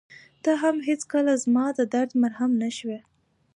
[0.43, 2.99] ته هم هېڅکله زما د درد مرهم نه شوې.